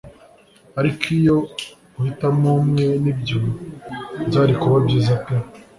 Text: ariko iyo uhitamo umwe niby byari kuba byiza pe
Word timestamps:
ariko 0.79 1.03
iyo 1.17 1.37
uhitamo 1.97 2.49
umwe 2.61 2.85
niby 3.03 3.23
byari 4.29 4.53
kuba 4.61 4.77
byiza 4.85 5.15
pe 5.23 5.35